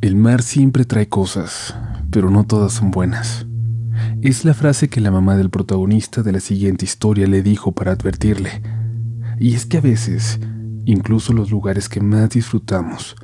[0.00, 1.74] El mar siempre trae cosas,
[2.12, 3.46] pero no todas son buenas.
[4.22, 7.92] Es la frase que la mamá del protagonista de la siguiente historia le dijo para
[7.92, 8.62] advertirle.
[9.40, 10.38] Y es que a veces,
[10.84, 13.16] incluso los lugares que más disfrutamos,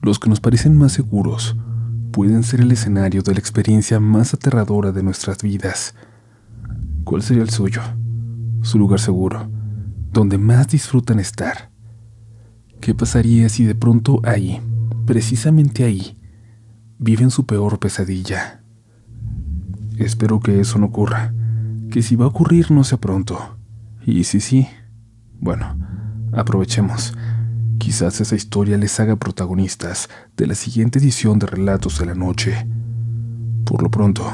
[0.00, 1.56] los que nos parecen más seguros,
[2.10, 5.94] pueden ser el escenario de la experiencia más aterradora de nuestras vidas.
[7.04, 7.82] ¿Cuál sería el suyo?
[8.62, 9.50] Su lugar seguro,
[10.10, 11.70] donde más disfrutan estar.
[12.80, 14.62] ¿Qué pasaría si de pronto ahí,
[15.06, 16.16] precisamente ahí,
[17.04, 18.62] viven su peor pesadilla?
[19.98, 21.34] Espero que eso no ocurra,
[21.90, 23.58] que si va a ocurrir no sea pronto.
[24.06, 24.68] Y si sí,
[25.38, 25.76] bueno,
[26.32, 27.14] aprovechemos.
[27.78, 32.66] Quizás esa historia les haga protagonistas de la siguiente edición de Relatos de la Noche.
[33.66, 34.26] Por lo pronto,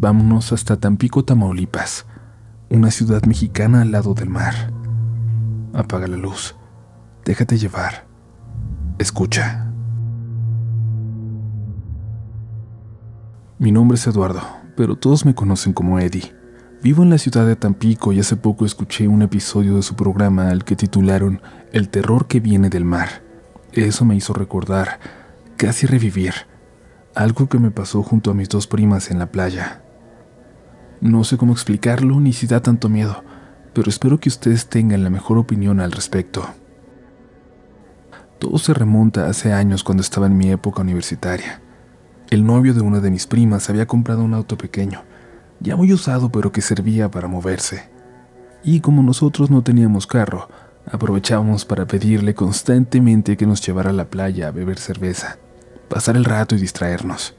[0.00, 2.06] vámonos hasta Tampico, Tamaulipas,
[2.70, 4.72] una ciudad mexicana al lado del mar.
[5.74, 6.56] Apaga la luz,
[7.26, 8.06] déjate llevar,
[8.98, 9.63] escucha.
[13.64, 14.42] Mi nombre es Eduardo,
[14.76, 16.34] pero todos me conocen como Eddie.
[16.82, 20.50] Vivo en la ciudad de Tampico y hace poco escuché un episodio de su programa
[20.50, 21.40] al que titularon
[21.72, 23.22] El terror que viene del mar.
[23.72, 25.00] Eso me hizo recordar,
[25.56, 26.34] casi revivir,
[27.14, 29.80] algo que me pasó junto a mis dos primas en la playa.
[31.00, 33.24] No sé cómo explicarlo ni si da tanto miedo,
[33.72, 36.46] pero espero que ustedes tengan la mejor opinión al respecto.
[38.38, 41.63] Todo se remonta hace años cuando estaba en mi época universitaria.
[42.34, 45.04] El novio de una de mis primas había comprado un auto pequeño,
[45.60, 47.88] ya muy usado pero que servía para moverse.
[48.64, 50.48] Y como nosotros no teníamos carro,
[50.84, 55.38] aprovechábamos para pedirle constantemente que nos llevara a la playa a beber cerveza,
[55.88, 57.36] pasar el rato y distraernos.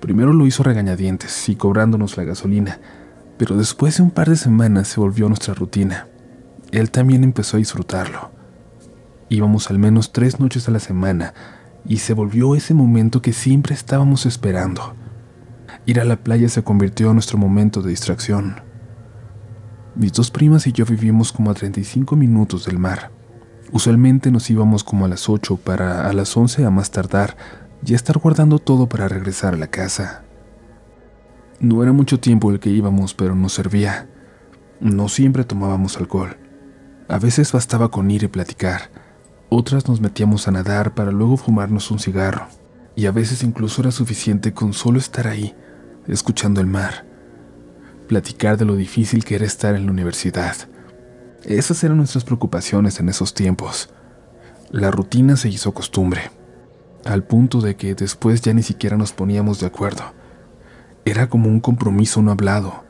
[0.00, 2.78] Primero lo hizo regañadientes y cobrándonos la gasolina,
[3.38, 6.08] pero después de un par de semanas se volvió nuestra rutina.
[6.72, 8.32] Él también empezó a disfrutarlo.
[9.30, 11.32] Íbamos al menos tres noches a la semana
[11.84, 14.94] y se volvió ese momento que siempre estábamos esperando.
[15.86, 18.60] Ir a la playa se convirtió en nuestro momento de distracción.
[19.94, 23.10] Mis dos primas y yo vivimos como a 35 minutos del mar.
[23.72, 27.36] Usualmente nos íbamos como a las 8 para a las 11 a más tardar
[27.82, 30.22] ya estar guardando todo para regresar a la casa.
[31.58, 34.08] No era mucho tiempo el que íbamos, pero nos servía.
[34.80, 36.36] No siempre tomábamos alcohol.
[37.08, 38.90] A veces bastaba con ir y platicar.
[39.54, 42.46] Otras nos metíamos a nadar para luego fumarnos un cigarro.
[42.96, 45.54] Y a veces incluso era suficiente con solo estar ahí,
[46.08, 47.04] escuchando el mar,
[48.08, 50.56] platicar de lo difícil que era estar en la universidad.
[51.44, 53.90] Esas eran nuestras preocupaciones en esos tiempos.
[54.70, 56.30] La rutina se hizo costumbre,
[57.04, 60.14] al punto de que después ya ni siquiera nos poníamos de acuerdo.
[61.04, 62.84] Era como un compromiso no hablado,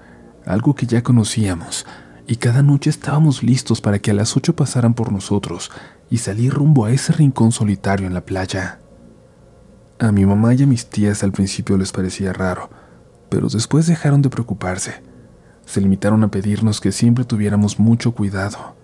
[0.47, 1.87] algo que ya conocíamos,
[2.29, 5.73] y cada noche estábamos listos para que a las ocho pasaran por nosotros
[6.13, 8.81] y salir rumbo a ese rincón solitario en la playa.
[9.99, 12.69] A mi mamá y a mis tías al principio les parecía raro,
[13.31, 15.03] pero después dejaron de preocuparse.
[15.65, 18.77] Se limitaron a pedirnos que siempre tuviéramos mucho cuidado.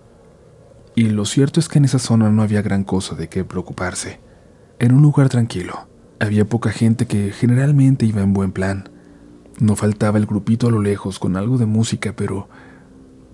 [0.95, 4.19] Y lo cierto es que en esa zona no había gran cosa de qué preocuparse.
[4.79, 5.87] Era un lugar tranquilo.
[6.19, 8.89] Había poca gente que generalmente iba en buen plan.
[9.59, 12.49] No faltaba el grupito a lo lejos con algo de música, pero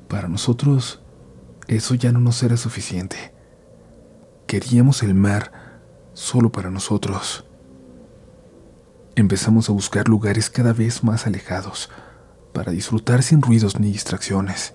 [0.10, 1.02] para nosotros
[1.70, 3.35] eso ya no nos era suficiente.
[4.48, 5.52] Queríamos el mar
[6.14, 7.46] solo para nosotros
[9.16, 11.90] empezamos a buscar lugares cada vez más alejados
[12.54, 14.74] para disfrutar sin ruidos ni distracciones.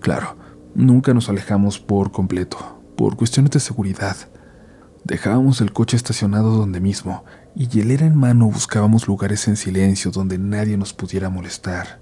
[0.00, 0.36] Claro,
[0.74, 4.16] nunca nos alejamos por completo, por cuestiones de seguridad.
[5.04, 10.38] Dejábamos el coche estacionado donde mismo y hielera en mano buscábamos lugares en silencio donde
[10.38, 12.00] nadie nos pudiera molestar.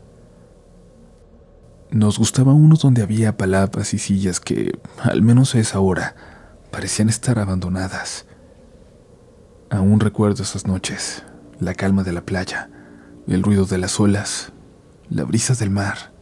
[1.90, 6.14] Nos gustaba uno donde había palapas y sillas que, al menos a esa hora,
[6.72, 8.24] parecían estar abandonadas.
[9.70, 11.22] Aún recuerdo esas noches,
[11.60, 12.70] la calma de la playa,
[13.28, 14.52] el ruido de las olas,
[15.10, 16.12] la brisa del mar.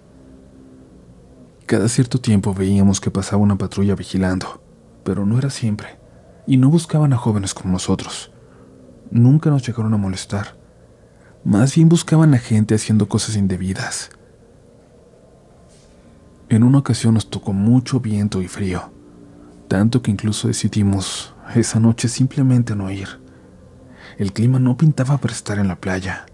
[1.66, 4.60] Cada cierto tiempo veíamos que pasaba una patrulla vigilando,
[5.04, 6.00] pero no era siempre,
[6.48, 8.32] y no buscaban a jóvenes como nosotros.
[9.12, 10.58] Nunca nos llegaron a molestar.
[11.44, 14.10] Más bien buscaban a gente haciendo cosas indebidas.
[16.48, 18.90] En una ocasión nos tocó mucho viento y frío,
[19.70, 23.06] tanto que incluso decidimos esa noche simplemente no ir.
[24.18, 26.26] El clima no pintaba para estar en la playa.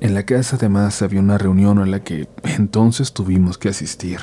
[0.00, 4.20] En la casa además había una reunión a la que entonces tuvimos que asistir.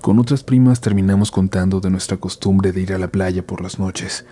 [0.00, 3.80] Con otras primas terminamos contando de nuestra costumbre de ir a la playa por las
[3.80, 4.24] noches,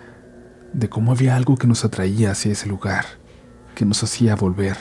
[0.71, 3.03] de cómo había algo que nos atraía hacia ese lugar,
[3.75, 4.77] que nos hacía volver.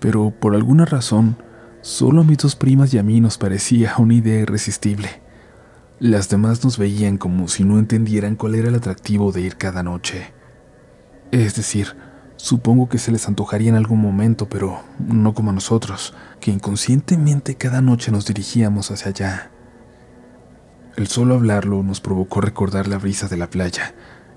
[0.00, 1.36] Pero por alguna razón,
[1.80, 5.29] solo a mis dos primas y a mí nos parecía una idea irresistible.
[6.00, 9.82] Las demás nos veían como si no entendieran cuál era el atractivo de ir cada
[9.82, 10.32] noche
[11.30, 11.94] Es decir,
[12.36, 17.56] supongo que se les antojaría en algún momento, pero no como a nosotros, que inconscientemente
[17.56, 19.50] cada noche nos dirigíamos hacia allá.
[20.96, 23.94] El solo hablarlo nos provocó recordar la brisa de la playa,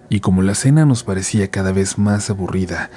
[0.10, 2.90] y como la cena nos parecía cada vez más aburrida,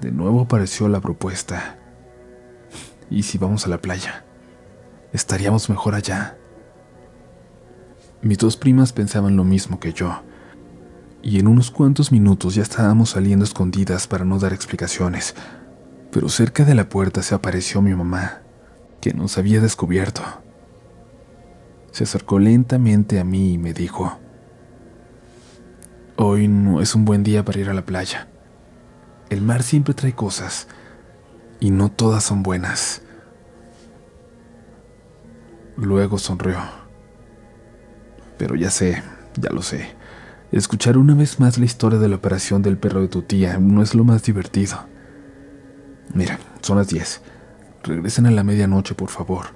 [0.00, 1.78] de nuevo apareció la propuesta.
[3.10, 4.24] ¿Y si vamos a la playa?
[5.12, 6.37] Estaríamos mejor allá.
[8.20, 10.22] Mis dos primas pensaban lo mismo que yo,
[11.22, 15.36] y en unos cuantos minutos ya estábamos saliendo escondidas para no dar explicaciones,
[16.10, 18.40] pero cerca de la puerta se apareció mi mamá,
[19.00, 20.22] que nos había descubierto.
[21.92, 24.18] Se acercó lentamente a mí y me dijo,
[26.16, 28.26] Hoy no es un buen día para ir a la playa.
[29.30, 30.66] El mar siempre trae cosas,
[31.60, 33.02] y no todas son buenas.
[35.76, 36.77] Luego sonrió.
[38.38, 39.02] Pero ya sé,
[39.36, 39.94] ya lo sé.
[40.50, 43.82] Escuchar una vez más la historia de la operación del perro de tu tía no
[43.82, 44.86] es lo más divertido.
[46.14, 47.20] Mira, son las 10.
[47.82, 49.46] Regresen a la medianoche, por favor.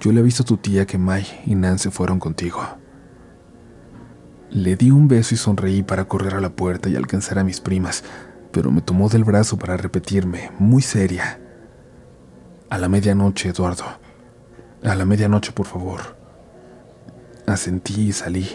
[0.00, 2.60] Yo le he visto a tu tía que May y Nancy fueron contigo.
[4.50, 7.60] Le di un beso y sonreí para correr a la puerta y alcanzar a mis
[7.60, 8.02] primas,
[8.50, 11.38] pero me tomó del brazo para repetirme, muy seria.
[12.70, 13.84] A la medianoche, Eduardo.
[14.82, 16.17] A la medianoche, por favor.
[17.48, 18.46] Asentí y salí.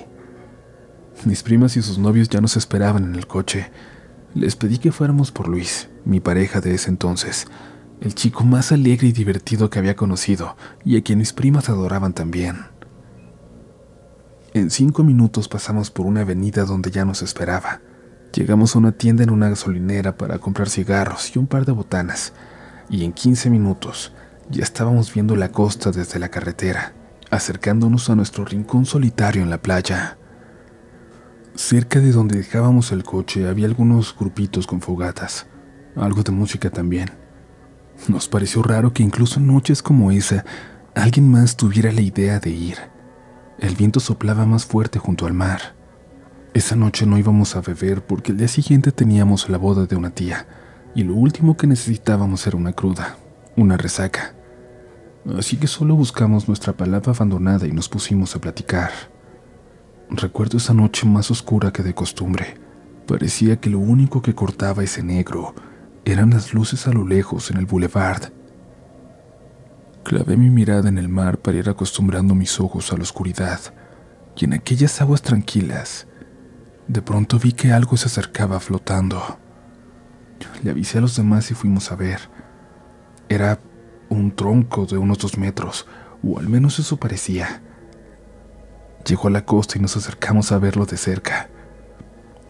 [1.26, 3.72] Mis primas y sus novios ya nos esperaban en el coche.
[4.36, 7.48] Les pedí que fuéramos por Luis, mi pareja de ese entonces,
[8.02, 10.56] el chico más alegre y divertido que había conocido,
[10.86, 12.68] y a quien mis primas adoraban también.
[14.54, 17.82] En cinco minutos pasamos por una avenida donde ya nos esperaba.
[18.32, 22.34] Llegamos a una tienda en una gasolinera para comprar cigarros y un par de botanas,
[22.92, 24.14] y en 15 minutos
[24.52, 26.94] ya estábamos viendo la costa desde la carretera,
[27.34, 30.18] acercándonos a nuestro rincón solitario en la playa.
[31.56, 35.48] Cerca de donde dejábamos el coche había algunos grupitos con fogatas,
[35.96, 37.10] algo de música también.
[38.08, 40.46] Nos pareció raro que incluso en noches como esa
[40.96, 42.78] alguien más tuviera la idea de ir.
[43.58, 45.76] El viento soplaba más fuerte junto al mar.
[46.54, 50.12] Esa noche no íbamos a beber porque el día siguiente teníamos la boda de una
[50.12, 50.46] tía
[50.94, 53.18] y lo último que necesitábamos era una cruda,
[53.56, 54.36] una resaca.
[55.38, 58.92] Así que solo buscamos nuestra palabra abandonada y nos pusimos a platicar.
[60.10, 62.56] Recuerdo esa noche más oscura que de costumbre.
[63.08, 65.56] Parecía que lo único que cortaba ese negro
[66.06, 68.32] eran las luces a lo lejos en el boulevard
[70.04, 73.60] Clavé mi mirada en el mar para ir acostumbrando mis ojos a la oscuridad,
[74.36, 76.08] y en aquellas aguas tranquilas,
[76.90, 79.40] de pronto vi que algo se acercaba flotando.
[80.62, 82.20] Le avisé a los demás y fuimos a ver.
[83.30, 83.60] Era
[84.10, 85.88] un tronco de unos dos metros,
[86.24, 87.62] o al menos eso parecía.
[89.06, 91.50] Llegó a la costa y nos acercamos a verlo de cerca.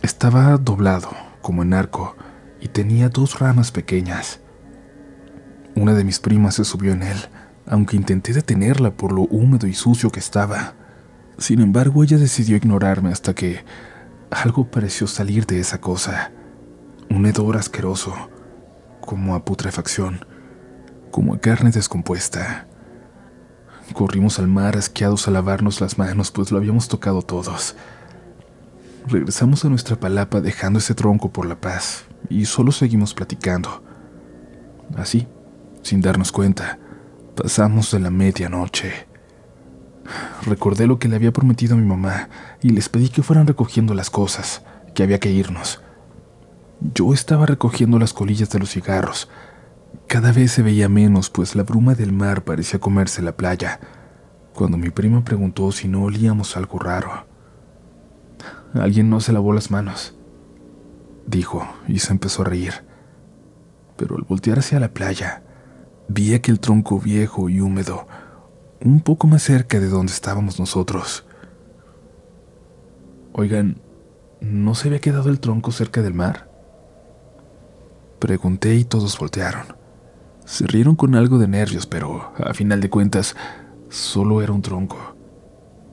[0.02, 1.10] Estaba doblado,
[1.42, 2.16] como en arco,
[2.62, 4.40] y tenía dos ramas pequeñas.
[5.76, 7.18] Una de mis primas se subió en él,
[7.66, 10.76] aunque intenté detenerla por lo húmedo y sucio que estaba.
[11.38, 13.64] Sin embargo, ella decidió ignorarme hasta que
[14.30, 16.32] algo pareció salir de esa cosa.
[17.10, 18.14] Un hedor asqueroso,
[19.02, 20.26] como a putrefacción,
[21.14, 22.66] como a carne descompuesta.
[23.94, 27.76] Corrimos al mar asqueados a lavarnos las manos, pues lo habíamos tocado todos.
[29.06, 33.84] Regresamos a nuestra palapa dejando ese tronco por la paz y solo seguimos platicando.
[34.98, 35.28] Así,
[35.84, 36.80] sin darnos cuenta.
[37.36, 39.06] Pasamos de la medianoche.
[40.48, 43.94] Recordé lo que le había prometido a mi mamá y les pedí que fueran recogiendo
[43.94, 44.64] las cosas,
[44.96, 45.80] que había que irnos.
[46.96, 49.30] Yo estaba recogiendo las colillas de los cigarros.
[50.08, 53.80] Cada vez se veía menos, pues la bruma del mar parecía comerse la playa,
[54.54, 57.26] cuando mi prima preguntó si no olíamos algo raro.
[58.74, 60.16] Alguien no se lavó las manos,
[61.26, 62.74] dijo, y se empezó a reír.
[63.98, 65.44] Pero al voltear hacia la playa,
[66.08, 68.08] vi aquel tronco viejo y húmedo,
[68.82, 71.26] un poco más cerca de donde estábamos nosotros.
[73.32, 73.82] Oigan,
[74.42, 76.50] ¿no se había quedado el tronco cerca del mar?
[78.20, 79.83] Pregunté y todos voltearon.
[80.46, 83.36] Se rieron con algo de nervios, pero a final de cuentas,
[83.90, 85.16] solo era un tronco.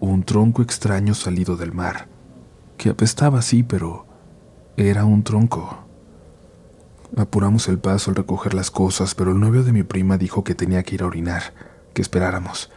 [0.00, 2.08] Un tronco extraño salido del mar,
[2.76, 4.06] que apestaba así, pero
[4.76, 5.78] era un tronco.
[7.16, 10.54] Apuramos el paso al recoger las cosas, pero el novio de mi prima dijo que
[10.54, 11.54] tenía que ir a orinar,
[11.92, 12.70] que esperáramos.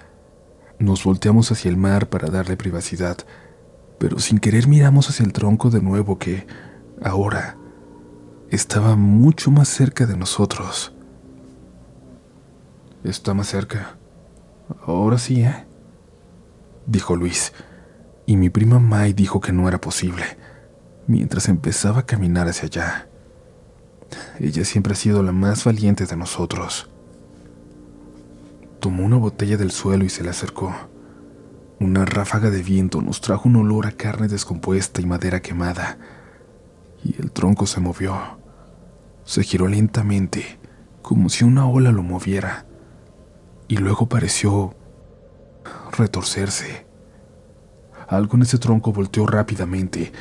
[0.79, 3.17] Nos volteamos hacia el mar para darle privacidad,
[3.97, 6.45] pero sin querer miramos hacia el tronco de nuevo que,
[7.01, 7.57] ahora,
[8.49, 10.93] estaba mucho más cerca de nosotros.
[13.03, 13.97] Está más cerca.
[14.85, 15.65] Ahora sí, ¿eh?
[16.85, 17.51] Dijo Luis,
[18.25, 20.23] y mi prima Mai dijo que no era posible,
[21.07, 23.09] mientras empezaba a caminar hacia allá.
[24.39, 26.89] Ella siempre ha sido la más valiente de nosotros.
[28.79, 30.73] Tomó una botella del suelo y se la acercó.
[31.81, 35.97] Una ráfaga de viento nos trajo un olor a carne descompuesta y madera quemada,
[37.03, 38.17] y el tronco se movió.
[39.25, 40.57] Se giró lentamente,
[41.01, 42.65] como si una ola lo moviera,
[43.73, 44.75] y luego pareció
[45.97, 46.85] retorcerse.
[48.07, 50.13] Algo en ese tronco volteó rápidamente,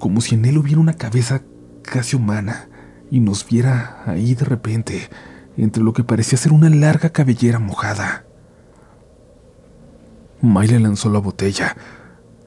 [0.00, 1.42] como si en él hubiera una cabeza
[1.82, 2.68] casi humana,
[3.08, 5.08] y nos viera ahí de repente,
[5.56, 8.24] entre lo que parecía ser una larga cabellera mojada.
[10.42, 11.76] Le lanzó la botella,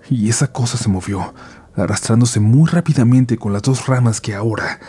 [0.10, 1.34] y esa cosa se movió,
[1.74, 4.82] arrastrándose muy rápidamente con las dos ramas que ahora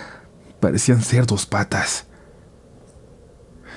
[0.59, 2.07] parecían ser dos patas.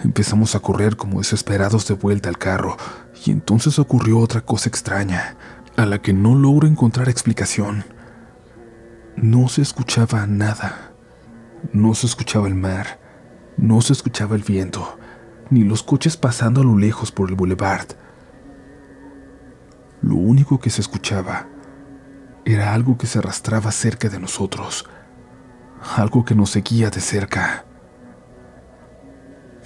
[0.04, 2.78] Empezamos a correr como desesperados de vuelta al carro,
[3.26, 5.38] y entonces ocurrió otra cosa extraña,
[5.78, 7.86] a la que no logro encontrar explicación.
[9.16, 10.94] No se escuchaba nada.
[11.72, 13.00] No se escuchaba el mar,
[13.56, 15.00] no se escuchaba el viento,
[15.50, 17.88] ni los coches pasando a lo lejos por el boulevard.
[20.02, 21.48] Lo único que se escuchaba
[22.44, 24.86] era algo que se arrastraba cerca de nosotros,
[25.96, 27.64] algo que nos seguía de cerca.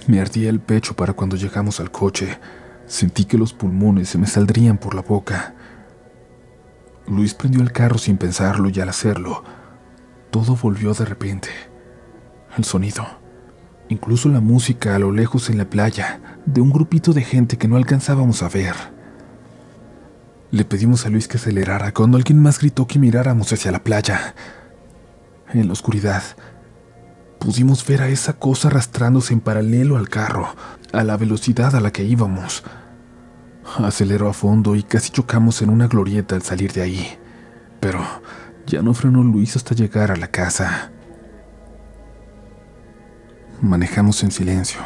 [0.08, 2.38] Me ardía el pecho para cuando llegamos al coche.
[2.86, 5.54] Sentí que los pulmones se me saldrían por la boca.
[7.06, 9.44] Luis prendió el carro sin pensarlo y al hacerlo,
[10.30, 11.50] todo volvió de repente.
[12.56, 13.06] El sonido,
[13.90, 17.68] incluso la música a lo lejos en la playa, de un grupito de gente que
[17.68, 18.74] no alcanzábamos a ver.
[20.50, 24.34] Le pedimos a Luis que acelerara cuando alguien más gritó que miráramos hacia la playa.
[25.52, 26.22] En la oscuridad,
[27.38, 30.54] pudimos ver a esa cosa arrastrándose en paralelo al carro,
[30.92, 32.64] a la velocidad a la que íbamos.
[33.78, 37.18] Aceleró a fondo y casi chocamos en una glorieta al salir de ahí.
[37.80, 38.00] Pero
[38.66, 40.90] ya no frenó Luis hasta llegar a la casa.
[43.60, 44.80] Manejamos en silencio.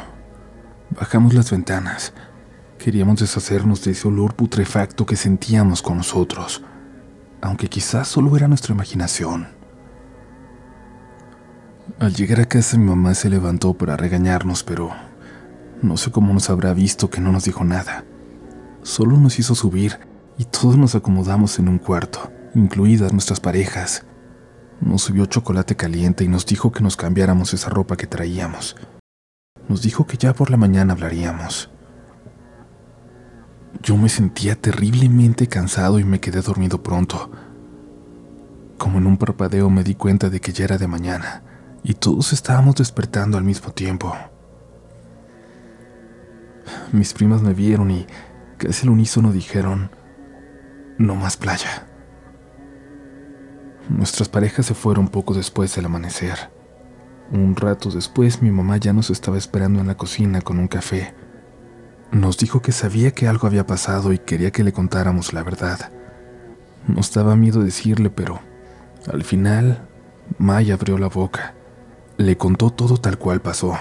[0.91, 2.13] Bajamos las ventanas
[2.83, 6.65] Queríamos deshacernos de ese olor putrefacto que sentíamos con nosotros,
[7.41, 9.47] aunque quizás solo era nuestra imaginación.
[12.03, 14.91] Al llegar a casa mi mamá se levantó para regañarnos, pero
[15.83, 18.05] no sé cómo nos habrá visto que no nos dijo nada.
[18.83, 20.01] Solo nos hizo subir
[20.37, 24.05] y todos nos acomodamos en un cuarto, incluidas nuestras parejas.
[24.81, 28.75] Nos subió chocolate caliente y nos dijo que nos cambiáramos esa ropa que traíamos.
[29.69, 31.71] Nos dijo que ya por la mañana hablaríamos.
[33.81, 37.31] Yo me sentía terriblemente cansado y me quedé dormido pronto.
[38.77, 41.45] Como en un parpadeo me di cuenta de que ya era de mañana
[41.83, 44.17] y todos estábamos despertando al mismo tiempo.
[46.93, 48.07] Mis primas me vieron y
[48.57, 49.91] casi al unísono dijeron,
[50.99, 51.87] no más playa.
[53.89, 56.51] Nuestras parejas se fueron poco después del amanecer.
[57.33, 61.15] Un rato después mi mamá ya nos estaba esperando en la cocina con un café
[62.12, 65.91] nos dijo que sabía que algo había pasado y quería que le contáramos la verdad.
[66.87, 68.41] Nos daba miedo decirle, pero
[69.11, 69.89] al final
[70.37, 71.55] Maya abrió la boca.
[72.19, 73.76] Le contó todo tal cual pasó,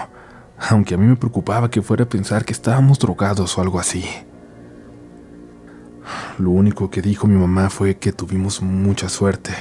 [0.58, 4.04] aunque a mí me preocupaba que fuera a pensar que estábamos drogados o algo así.
[6.38, 9.52] Lo único que dijo mi mamá fue que tuvimos mucha suerte.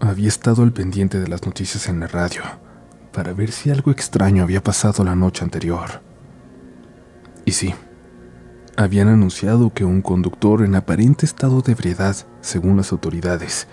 [0.00, 2.42] Había estado al pendiente de las noticias en la radio
[3.12, 6.02] para ver si algo extraño había pasado la noche anterior.
[7.44, 7.74] Y sí,
[8.76, 13.68] habían anunciado que un conductor en aparente estado de ebriedad, según las autoridades,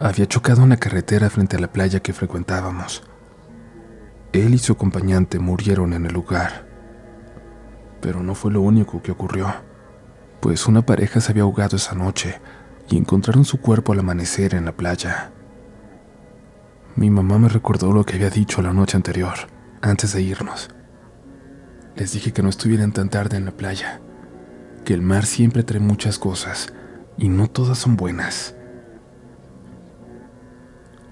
[0.00, 3.02] había chocado en la carretera frente a la playa que frecuentábamos.
[4.32, 6.66] Él y su acompañante murieron en el lugar.
[8.00, 9.52] Pero no fue lo único que ocurrió,
[10.40, 12.40] pues una pareja se había ahogado esa noche
[12.88, 15.32] y encontraron su cuerpo al amanecer en la playa.
[16.96, 19.34] Mi mamá me recordó lo que había dicho la noche anterior,
[19.82, 20.70] antes de irnos.
[21.94, 24.00] Les dije que no estuvieran tan tarde en la playa,
[24.84, 26.72] que el mar siempre trae muchas cosas
[27.18, 28.54] y no todas son buenas.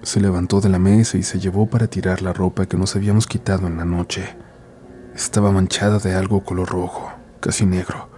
[0.03, 3.27] Se levantó de la mesa y se llevó para tirar la ropa que nos habíamos
[3.27, 4.35] quitado en la noche.
[5.13, 8.09] Estaba manchada de algo color rojo, casi negro,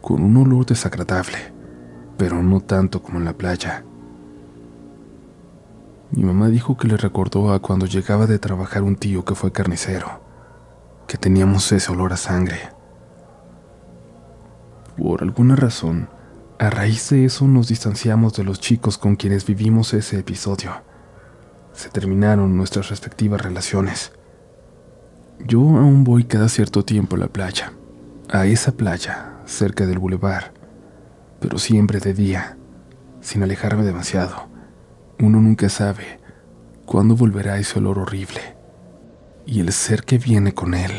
[0.00, 1.38] con un olor desagradable,
[2.16, 3.84] pero no tanto como en la playa.
[6.10, 9.52] Mi mamá dijo que le recordó a cuando llegaba de trabajar un tío que fue
[9.52, 10.30] carnicero
[11.10, 12.60] que teníamos ese olor a sangre.
[14.96, 16.08] Por alguna razón,
[16.60, 20.70] a raíz de eso nos distanciamos de los chicos con quienes vivimos ese episodio.
[21.72, 24.12] Se terminaron nuestras respectivas relaciones.
[25.46, 27.72] Yo aún voy cada cierto tiempo a la playa,
[28.28, 30.52] a esa playa, cerca del bulevar,
[31.40, 32.56] pero siempre de día,
[33.20, 34.48] sin alejarme demasiado.
[35.18, 36.20] Uno nunca sabe
[36.84, 38.56] cuándo volverá ese olor horrible
[39.46, 40.92] y el ser que viene con él.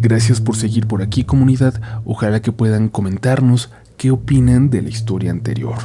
[0.00, 5.30] Gracias por seguir por aquí comunidad, ojalá que puedan comentarnos qué opinan de la historia
[5.30, 5.76] anterior.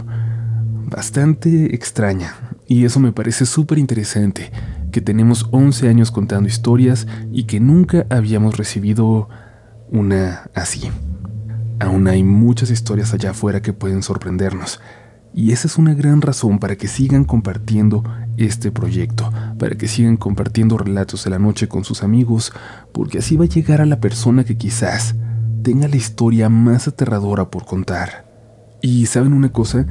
[0.86, 2.36] Bastante extraña,
[2.68, 4.52] y eso me parece súper interesante,
[4.92, 9.28] que tenemos 11 años contando historias y que nunca habíamos recibido
[9.90, 10.90] una así.
[11.80, 14.80] Aún hay muchas historias allá afuera que pueden sorprendernos,
[15.34, 18.04] y esa es una gran razón para que sigan compartiendo
[18.38, 22.54] este proyecto, para que sigan compartiendo relatos de la noche con sus amigos,
[22.92, 25.16] porque así va a llegar a la persona que quizás
[25.64, 28.26] tenga la historia más aterradora por contar.
[28.82, 29.88] Y saben una cosa,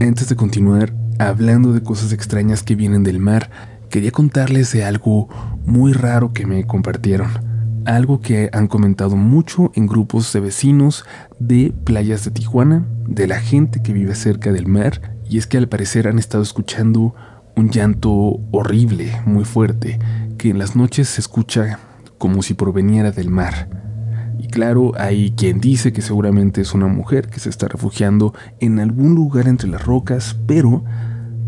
[0.00, 3.48] antes de continuar hablando de cosas extrañas que vienen del mar,
[3.88, 5.28] quería contarles de algo
[5.64, 7.28] muy raro que me compartieron.
[7.84, 11.04] Algo que han comentado mucho en grupos de vecinos
[11.38, 15.56] de playas de Tijuana, de la gente que vive cerca del mar, y es que
[15.56, 17.14] al parecer han estado escuchando
[17.56, 19.98] un llanto horrible, muy fuerte,
[20.36, 21.78] que en las noches se escucha
[22.18, 23.91] como si proveniera del mar.
[24.42, 28.80] Y claro, hay quien dice que seguramente es una mujer que se está refugiando en
[28.80, 30.82] algún lugar entre las rocas, pero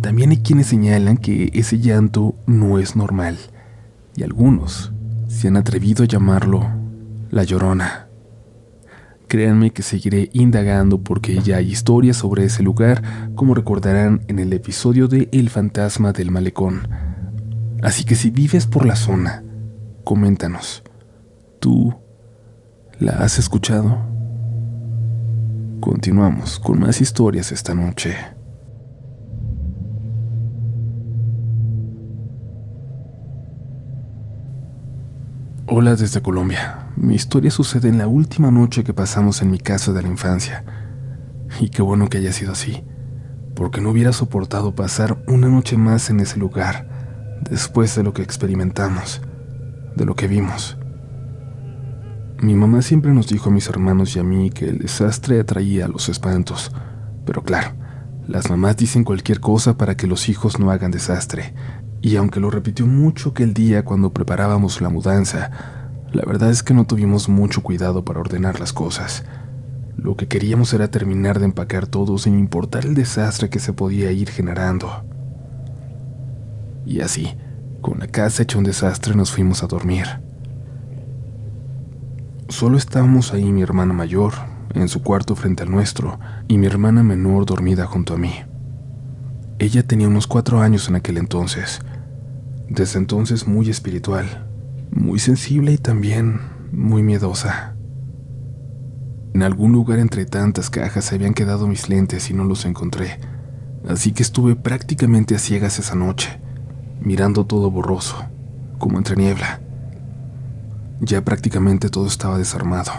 [0.00, 3.36] también hay quienes señalan que ese llanto no es normal.
[4.14, 4.92] Y algunos
[5.26, 6.68] se han atrevido a llamarlo
[7.32, 8.06] la llorona.
[9.26, 13.02] Créanme que seguiré indagando porque ya hay historias sobre ese lugar,
[13.34, 16.86] como recordarán en el episodio de El fantasma del malecón.
[17.82, 19.42] Así que si vives por la zona,
[20.04, 20.84] coméntanos.
[21.58, 22.03] ¿Tú
[22.98, 23.98] la has escuchado?
[25.80, 28.16] Continuamos con más historias esta noche.
[35.66, 36.88] Hola desde Colombia.
[36.96, 40.64] Mi historia sucede en la última noche que pasamos en mi casa de la infancia.
[41.60, 42.84] Y qué bueno que haya sido así,
[43.54, 46.88] porque no hubiera soportado pasar una noche más en ese lugar
[47.50, 49.21] después de lo que experimentamos,
[49.97, 50.78] de lo que vimos.
[52.40, 55.86] Mi mamá siempre nos dijo a mis hermanos y a mí que el desastre atraía
[55.86, 56.73] a los espantos,
[57.25, 57.75] pero claro,
[58.26, 61.54] las mamás dicen cualquier cosa para que los hijos no hagan desastre,
[62.02, 65.50] y aunque lo repitió mucho aquel día cuando preparábamos la mudanza,
[66.12, 69.25] la verdad es que no tuvimos mucho cuidado para ordenar las cosas.
[69.97, 74.10] Lo que queríamos era terminar de empacar todo sin importar el desastre que se podía
[74.10, 75.04] ir generando.
[76.84, 77.34] Y así,
[77.80, 80.24] con la casa hecha un desastre, nos fuimos a dormir.
[82.54, 84.32] Solo estábamos ahí mi hermana mayor,
[84.75, 88.32] en su cuarto frente al nuestro, y mi hermana menor dormida junto a mí.
[89.58, 91.80] Ella tenía unos cuatro años en aquel entonces,
[92.69, 94.47] desde entonces muy espiritual,
[94.93, 97.75] muy sensible y también muy miedosa.
[99.34, 103.19] En algún lugar entre tantas cajas se habían quedado mis lentes y no los encontré,
[103.88, 106.38] así que estuve prácticamente a ciegas esa noche,
[107.00, 108.14] mirando todo borroso,
[108.78, 109.63] como entre niebla.
[111.00, 112.93] Ya prácticamente todo estaba desarmado.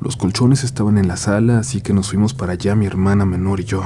[0.00, 3.60] Los colchones estaban en la sala, así que nos fuimos para allá mi hermana menor
[3.60, 3.82] y yo.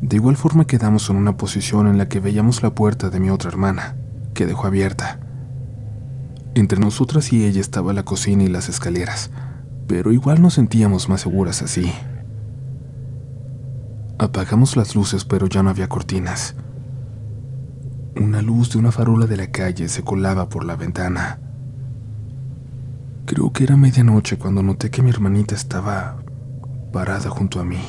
[0.00, 3.30] De igual forma quedamos en una posición en la que veíamos la puerta de mi
[3.30, 3.96] otra hermana,
[4.34, 5.18] que dejó abierta.
[6.54, 9.30] Entre nosotras y ella estaba la cocina y las escaleras,
[9.86, 11.92] pero igual nos sentíamos más seguras así.
[14.18, 16.54] Apagamos las luces, pero ya no había cortinas.
[18.16, 21.40] Una luz de una farola de la calle se colaba por la ventana.
[23.26, 26.22] Creo que era medianoche cuando noté que mi hermanita estaba
[26.92, 27.82] parada junto a mí.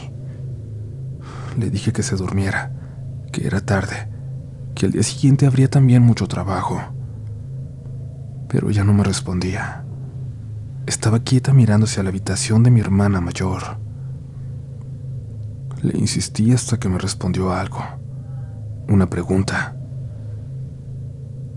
[1.60, 2.72] Le dije que se durmiera,
[3.32, 4.10] que era tarde,
[4.74, 6.82] que al día siguiente habría también mucho trabajo.
[8.50, 9.86] Pero ya no me respondía.
[10.88, 13.78] Estaba quieta mirando hacia la habitación de mi hermana mayor.
[15.84, 17.84] Le insistí hasta que me respondió algo.
[18.88, 19.76] Una pregunta.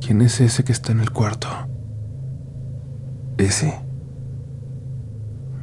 [0.01, 1.49] ¿Quién es ese que está en el cuarto?
[3.37, 3.81] ¿Ese?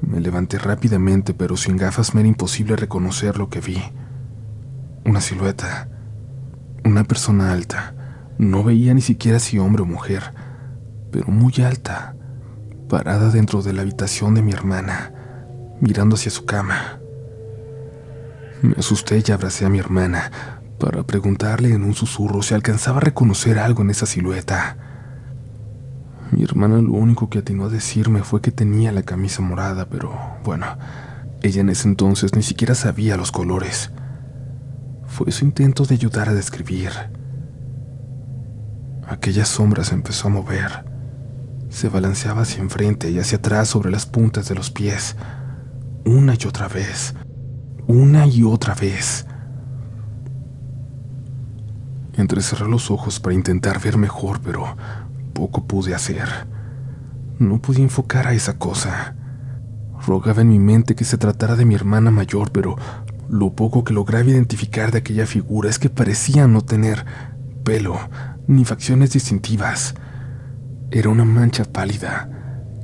[0.02, 3.82] Me levanté rápidamente, pero sin gafas me era imposible reconocer lo que vi.
[5.06, 5.90] Una silueta.
[6.84, 7.96] Una persona alta.
[8.38, 10.34] No veía ni siquiera si hombre o mujer,
[11.12, 12.16] pero muy alta,
[12.90, 15.14] parada dentro de la habitación de mi hermana,
[15.80, 17.00] mirando hacia su cama.
[18.62, 20.32] Me asusté y abracé a mi hermana
[20.80, 24.78] para preguntarle en un susurro si alcanzaba a reconocer algo en esa silueta.
[26.32, 30.12] Mi hermana lo único que atinó a decirme fue que tenía la camisa morada, pero
[30.44, 30.66] bueno,
[31.42, 33.92] ella en ese entonces ni siquiera sabía los colores.
[35.08, 36.92] Fue su intento de ayudar a describir.
[39.08, 40.86] Aquella sombra se empezó a mover.
[41.70, 45.16] Se balanceaba hacia enfrente y hacia atrás sobre las puntas de los pies,
[46.06, 47.14] una y otra vez,
[47.88, 49.26] una y otra vez.
[52.18, 54.78] Entrecerré los ojos para intentar ver mejor, pero
[55.34, 56.30] poco pude hacer.
[57.40, 59.16] No podía enfocar a esa cosa.
[60.08, 62.78] Rogaba en mi mente que se tratara de mi hermana mayor, pero
[63.30, 67.06] lo poco que lograba identificar de aquella figura es que parecía no tener
[67.64, 67.98] pelo
[68.48, 69.96] ni facciones distintivas.
[70.92, 72.30] Era una mancha pálida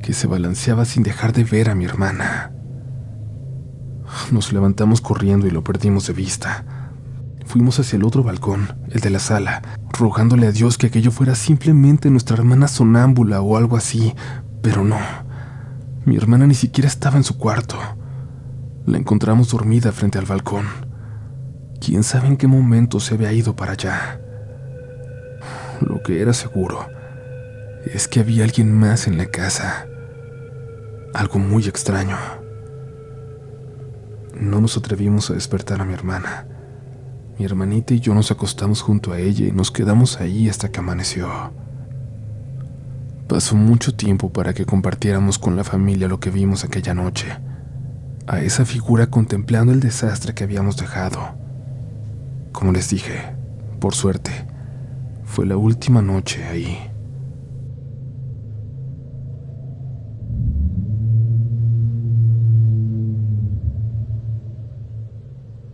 [0.01, 2.51] que se balanceaba sin dejar de ver a mi hermana.
[4.31, 6.80] Nos levantamos corriendo y lo perdimos de vista.
[7.51, 9.61] Fuimos hacia el otro balcón, el de la sala,
[9.91, 14.15] rogándole a Dios que aquello fuera simplemente nuestra hermana sonámbula o algo así,
[14.61, 14.97] pero no.
[16.05, 17.75] Mi hermana ni siquiera estaba en su cuarto.
[18.85, 20.65] La encontramos dormida frente al balcón.
[21.81, 24.21] Quién sabe en qué momento se había ido para allá.
[25.81, 26.87] Lo que era seguro
[27.83, 29.87] es que había alguien más en la casa.
[31.13, 32.15] Algo muy extraño.
[34.39, 36.47] No nos atrevimos a despertar a mi hermana.
[37.41, 40.79] Mi hermanita y yo nos acostamos junto a ella y nos quedamos ahí hasta que
[40.79, 41.27] amaneció.
[43.27, 47.25] Pasó mucho tiempo para que compartiéramos con la familia lo que vimos aquella noche,
[48.27, 51.33] a esa figura contemplando el desastre que habíamos dejado.
[52.51, 53.33] Como les dije,
[53.79, 54.29] por suerte,
[55.23, 56.90] fue la última noche ahí.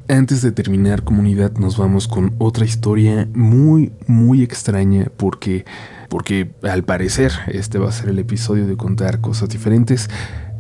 [0.10, 5.66] Antes de terminar comunidad nos vamos con otra historia muy muy extraña porque
[6.08, 10.10] porque al parecer este va a ser el episodio de contar cosas diferentes.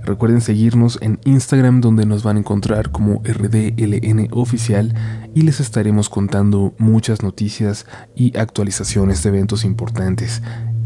[0.03, 4.93] Recuerden seguirnos en Instagram donde nos van a encontrar como RDLN oficial
[5.33, 10.41] y les estaremos contando muchas noticias y actualizaciones de eventos importantes.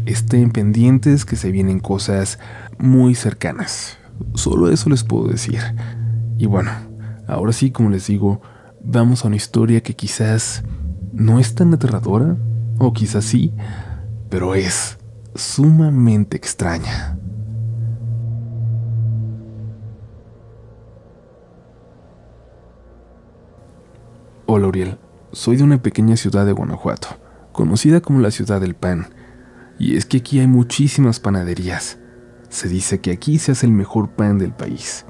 [0.06, 2.38] Estén pendientes que se vienen cosas
[2.78, 3.98] muy cercanas.
[4.34, 5.60] Solo eso les puedo decir.
[6.38, 6.70] Y bueno,
[7.26, 8.40] ahora sí, como les digo,
[8.82, 10.62] vamos a una historia que quizás
[11.12, 12.36] no es tan aterradora,
[12.78, 13.52] o quizás sí,
[14.28, 14.98] pero es
[15.34, 17.18] sumamente extraña.
[24.46, 24.98] Hola Uriel,
[25.32, 27.08] soy de una pequeña ciudad de Guanajuato,
[27.52, 29.06] conocida como la ciudad del pan,
[29.78, 31.98] y es que aquí hay muchísimas panaderías.
[32.48, 35.06] Se dice que aquí se hace el mejor pan del país.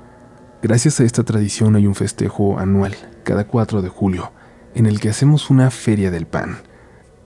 [0.63, 2.95] Gracias a esta tradición hay un festejo anual,
[3.25, 4.31] cada 4 de julio,
[4.77, 6.59] en el que hacemos una feria del pan.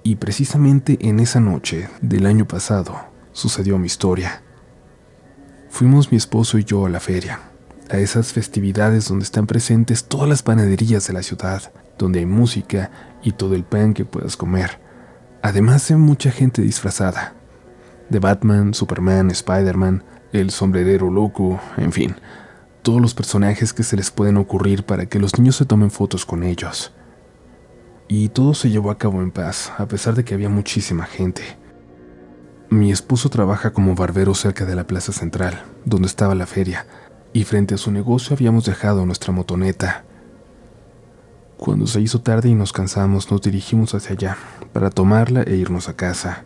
[0.03, 2.99] Y precisamente en esa noche del año pasado
[3.33, 4.41] sucedió mi historia.
[5.69, 7.41] Fuimos mi esposo y yo a la feria,
[7.91, 12.91] a esas festividades donde están presentes todas las panaderías de la ciudad, donde hay música
[13.23, 14.81] y todo el pan que puedas comer,
[15.43, 17.35] además de mucha gente disfrazada,
[18.09, 22.17] de Batman, Superman, Spider-Man, el sombrerero loco, en fin,
[22.87, 26.25] todos los personajes que se les pueden ocurrir para que los niños se tomen fotos
[26.25, 26.93] con ellos.
[28.07, 31.43] Y todo se llevó a cabo en paz, a pesar de que había muchísima gente.
[32.71, 36.87] Mi esposo trabaja como barbero cerca de la plaza central, donde estaba la feria,
[37.33, 40.05] y frente a su negocio habíamos dejado nuestra motoneta.
[41.57, 44.37] Cuando se hizo tarde y nos cansamos, nos dirigimos hacia allá,
[44.73, 46.45] para tomarla e irnos a casa.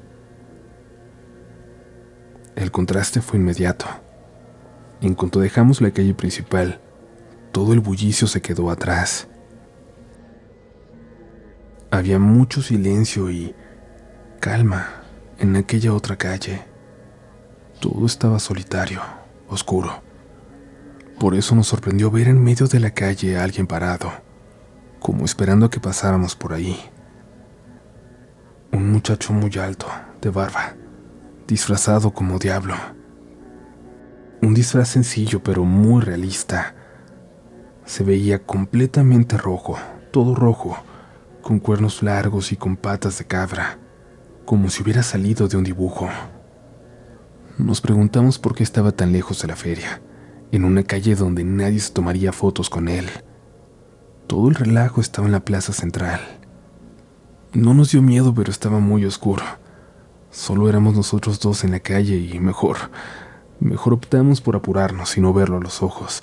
[2.57, 3.85] El contraste fue inmediato.
[5.01, 6.79] En cuanto dejamos la calle principal,
[7.53, 9.29] todo el bullicio se quedó atrás.
[11.91, 13.55] Había mucho silencio y
[14.41, 15.03] calma
[15.39, 16.63] en aquella otra calle.
[17.81, 19.01] Todo estaba solitario,
[19.49, 20.03] oscuro.
[21.19, 24.13] Por eso nos sorprendió ver en medio de la calle a alguien parado,
[25.01, 26.79] como esperando a que pasáramos por ahí.
[28.71, 29.87] Un muchacho muy alto,
[30.21, 30.75] de barba,
[31.47, 33.00] disfrazado como diablo.
[34.43, 36.75] Un disfraz sencillo pero muy realista.
[37.85, 39.77] Se veía completamente rojo,
[40.13, 40.79] todo rojo,
[41.43, 43.79] con cuernos largos y con patas de cabra,
[44.47, 46.09] como si hubiera salido de un dibujo.
[47.59, 50.01] Nos preguntamos por qué estaba tan lejos de la feria,
[50.53, 53.07] en una calle donde nadie se tomaría fotos con él.
[54.27, 56.21] Todo el relajo estaba en la plaza central.
[57.53, 59.45] No nos dio miedo, pero estaba muy oscuro.
[60.31, 62.77] Solo éramos nosotros dos en la calle y mejor,
[63.61, 66.23] Mejor optamos por apurarnos y no verlo a los ojos,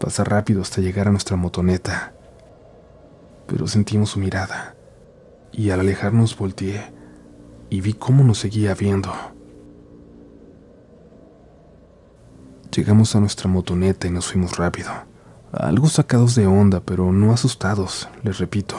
[0.00, 2.14] pasar rápido hasta llegar a nuestra motoneta.
[3.46, 4.74] Pero sentimos su mirada,
[5.52, 6.92] y al alejarnos volteé
[7.70, 9.12] y vi cómo nos seguía viendo.
[12.74, 14.90] Llegamos a nuestra motoneta y nos fuimos rápido,
[15.52, 18.74] algo sacados de onda, pero no asustados, les repito.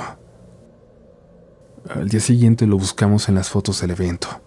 [1.89, 4.41] Al día siguiente lo buscamos en las fotos del evento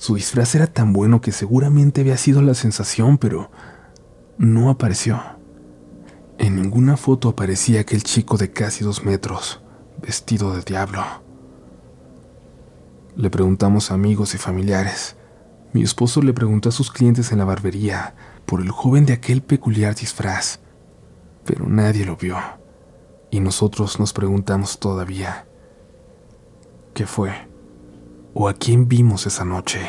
[0.00, 3.50] su disfraz era tan bueno que seguramente había sido la sensación, pero
[4.38, 5.20] no apareció.
[6.38, 9.60] En ninguna foto aparecía aquel chico de casi dos metros,
[10.00, 11.02] vestido de diablo.
[13.14, 15.16] Le preguntamos a amigos y familiares.
[15.74, 18.14] Mi esposo le preguntó a sus clientes en la barbería
[18.46, 20.60] por el joven de aquel peculiar disfraz,
[21.44, 22.38] pero nadie lo vio.
[23.30, 25.46] Y nosotros nos preguntamos todavía,
[26.94, 27.49] ¿qué fue?
[28.32, 29.80] ¿O a quién vimos esa noche?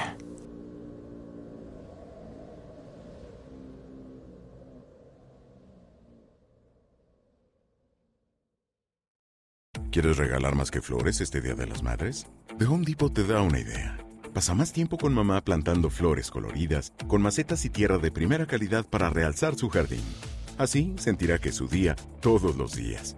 [9.92, 12.26] ¿Quieres regalar más que flores este Día de las Madres?
[12.58, 13.98] The Home Depot te da una idea.
[14.34, 18.86] Pasa más tiempo con mamá plantando flores coloridas, con macetas y tierra de primera calidad
[18.86, 20.04] para realzar su jardín.
[20.58, 23.18] Así sentirá que es su día todos los días.